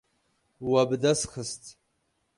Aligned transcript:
We 0.69 0.81
bi 0.89 0.97
dest 1.03 1.25
xist. 1.33 1.63